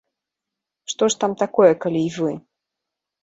[0.93, 2.31] Што ж там такое, калі й вы.